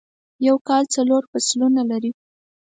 [0.47, 2.11] یوکال څلور فصلونه لری